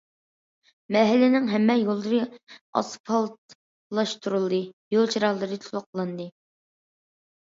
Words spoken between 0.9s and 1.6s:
مەھەللىنىڭ